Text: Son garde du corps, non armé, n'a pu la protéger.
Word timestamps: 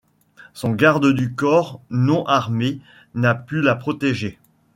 Son 0.55 0.71
garde 0.71 1.13
du 1.13 1.35
corps, 1.35 1.79
non 1.91 2.25
armé, 2.25 2.79
n'a 3.13 3.35
pu 3.35 3.61
la 3.61 3.75
protéger. 3.75 4.39